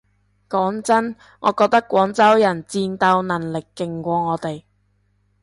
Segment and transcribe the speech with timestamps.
[0.49, 4.63] 講真我覺得廣州人戰鬥能力勁過我哋